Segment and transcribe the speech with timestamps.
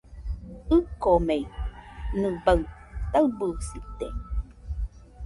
[0.77, 1.43] ɨkomei,
[2.21, 2.57] nɨbaɨ
[3.11, 4.07] taɨbɨsite.